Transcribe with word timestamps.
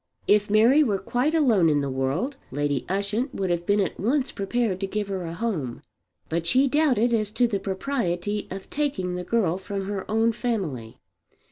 If 0.25 0.49
Mary 0.49 0.81
were 0.81 0.97
quite 0.97 1.35
alone 1.35 1.69
in 1.69 1.81
the 1.81 1.87
world 1.91 2.35
Lady 2.49 2.87
Ushant 2.89 3.35
would 3.35 3.51
have 3.51 3.67
been 3.67 3.79
at 3.79 3.99
once 3.99 4.31
prepared 4.31 4.79
to 4.79 4.87
give 4.87 5.09
her 5.09 5.21
a 5.25 5.35
home. 5.35 5.83
But 6.27 6.47
she 6.47 6.67
doubted 6.67 7.13
as 7.13 7.29
to 7.29 7.45
the 7.47 7.59
propriety 7.59 8.47
of 8.49 8.67
taking 8.71 9.13
the 9.13 9.23
girl 9.23 9.59
from 9.59 9.85
her 9.85 10.09
own 10.09 10.31
family. 10.31 10.97